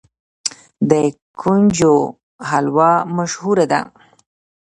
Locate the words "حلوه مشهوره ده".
2.49-3.81